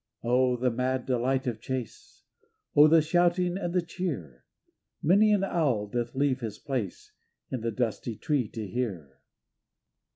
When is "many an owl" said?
5.03-5.85